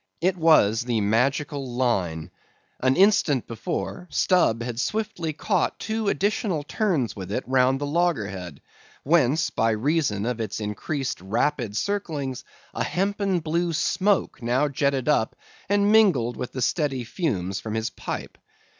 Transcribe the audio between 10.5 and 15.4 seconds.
increased rapid circlings, a hempen blue smoke now jetted up